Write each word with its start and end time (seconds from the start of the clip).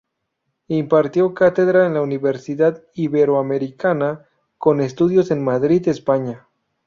Impartió 0.69 1.31
cátedra 1.35 1.85
en 1.85 1.93
la 1.93 2.01
Universidad 2.01 2.81
Iberoamericana; 2.95 4.25
con 4.57 4.81
estudios 4.81 5.29
en 5.29 5.43
Madrid 5.43 5.87
España. 5.89 6.47